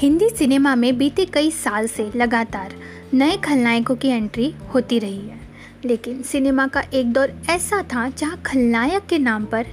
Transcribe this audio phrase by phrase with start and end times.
[0.00, 2.72] Hindi cinema में बीते कई साल से लगातार
[3.14, 5.40] नए खलनायकों की एंट्री होती रही है।
[5.84, 9.66] लेकिन सिनेमा का एक दौर ऐसा था जहाँ खलनायक के नाम पर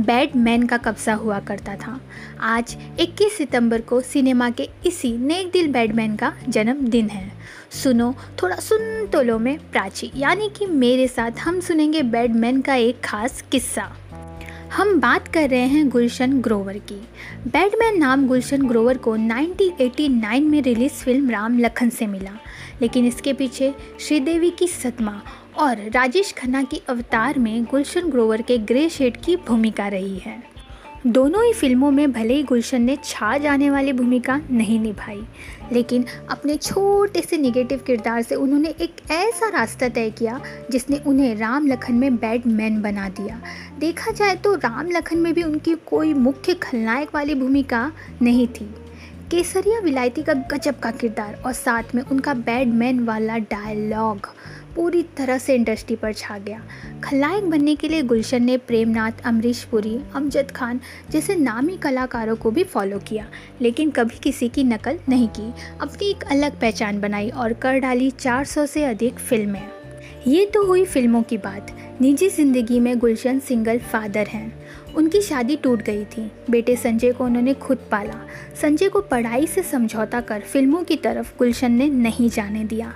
[0.00, 2.00] बैडमैन का कब्जा हुआ करता था।
[2.40, 7.32] आज 21 सितंबर को सिनेमा के इसी नेक दिल बैडमैन का जन्मदिन है।
[7.70, 12.74] सुनो थोड़ा सुन तो लो में प्राची। यानी कि मेरे साथ हम सुनेंगे बैडमैन का
[12.74, 13.96] एक खास किस्सा।
[14.76, 17.08] हम बात कर रहे हैं गुलशन ग्रोवर की।
[17.46, 22.30] बैडमैन नाम गुलशन ग्रोवर को 1989 में रिलीज़ फ़िल्म राम लखन से मिला।
[22.82, 25.22] लेकिन इसके पीछे श्रीदेवी की सदमा
[25.58, 30.53] और राजेश खन्ना की अवतार में गुलशन ग्रोवर के ग्रे शेड की भूमिका रही है।
[31.06, 35.20] दोनों ही फ़िल्मों में भले ही गुलशन ने छा जाने वाली भूमिका नहीं निभाई,
[35.72, 40.40] लेकिन अपने छोटे से निगेटिव किरदार से उन्होंने एक ऐसा रास्ता तय किया
[40.70, 43.40] जिसने उन्हें राम लखन में बैड मैन बना दिया।
[43.78, 47.90] देखा जाए तो राम लखन में भी उनकी कोई मुख्य खलनायक वाली भूमिका
[48.22, 48.68] नहीं थी।
[49.30, 54.26] केसरिया विलायती का गजब का किरदार और साथ में उनका बैडमैन वाला डायलॉग
[54.76, 56.60] पूरी तरह से इंडस्ट्री पर छा गया।
[57.04, 60.80] खलनायक बनने के लिए गुलशन ने प्रेमनाथ, अमरीश पुरी, अमजद खान
[61.10, 63.26] जैसे नामी कलाकारों को भी फॉलो किया,
[63.60, 68.10] लेकिन कभी किसी की नकल नहीं की। अपनी एक अलग पहचान बनाई और कर डाली
[68.10, 69.68] 400 से अधिक फ़िल्में।
[70.26, 75.56] ये तो हुई फ़िल्मों की बात। निजी ज़िंदगी में गुलशन सिंगल फादर हैं। उनकी शादी
[75.56, 78.14] टूट गई थी। बेटे संजय को उन्होंने खुद पाला।
[78.60, 82.92] संजय को पढ़ाई से समझौता कर फ़िल्मों की तरफ़ गुलशन ने नहीं जाने दिया।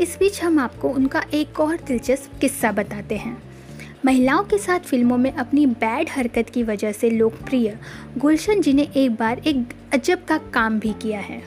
[0.00, 3.36] इस बीच हम आपको उनका एक और दिलचस्प किस्सा बताते हैं।
[4.04, 7.76] महिलाओं के साथ फ़िल्मों में अपनी बैड हरकत की वजह से लोकप्रिय
[8.18, 11.42] गुलशन जी ने एक बार एक अजब का काम भी किया है।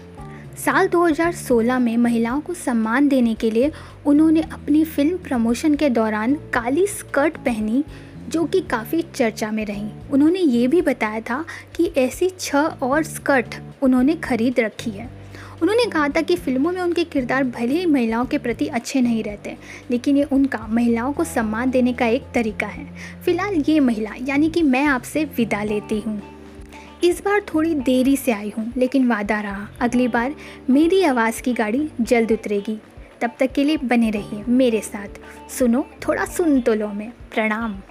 [0.56, 3.72] साल 2016 में महिलाओं को सम्मान देने के लिए
[4.06, 7.84] उन्होंने अपनी फ़िल्म प्रमोशन के दौरान काली स्कर्ट पहनी,
[8.30, 13.04] जो कि काफ़ी चर्चा में रही। उन्होंने ये भी बताया था कि ऐसी छः और
[13.04, 15.10] स्कर्ट उन्होंने खरीद रखी है।
[15.62, 19.24] उन्होंने कहा था कि फ़िल्मों में उनके किरदार भले ही महिलाओं के प्रति अच्छे नहीं
[19.24, 19.58] रहते,
[19.92, 22.86] लेकिन ये उनका, महिलाओं को सम्मान देने का एक तरीका है।
[23.26, 26.35] फ़िलहाल ये महिला, यानी कि मैं आपसे विदा लेती हूँ।
[27.04, 30.36] इस बार थोड़ी देरी से आई हूँ, लेकिन वादा रहा, अगली बार
[30.70, 32.78] मेरी आवाज़ की गाड़ी जल्द उतरेगी।
[33.22, 35.08] तब तक के लिए बने रहिए मेरे साथ।
[35.52, 37.82] सुनो, थोड़ा सुन तो लो मैं। प्रणाम।